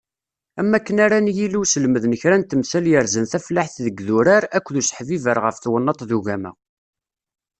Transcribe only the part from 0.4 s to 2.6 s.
Am wakken ara n-yili uselmed n kra n